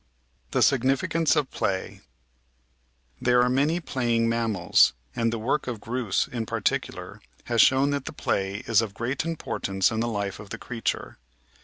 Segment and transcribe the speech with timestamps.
[0.49, 2.01] The Significance of Play
[3.21, 8.05] There are many playing manunals, and the work of Groos in particular has shown that
[8.05, 11.19] the play is of great importance in the life of the creature.